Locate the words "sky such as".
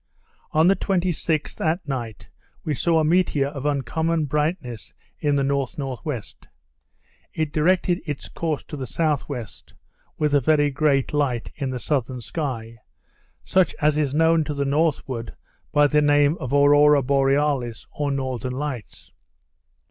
12.21-13.95